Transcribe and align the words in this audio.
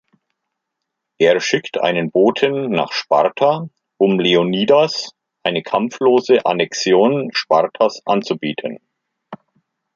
Er 1.19 1.39
schickt 1.39 1.77
einen 1.79 2.09
Boten 2.09 2.71
nach 2.71 2.91
Sparta, 2.91 3.69
um 3.97 4.19
Leonidas 4.19 5.11
eine 5.43 5.61
kampflose 5.61 6.43
Annexion 6.43 7.29
Spartas 7.33 8.01
anzubieten. 8.07 8.79